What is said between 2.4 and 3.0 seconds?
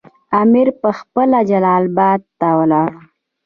ولاړ.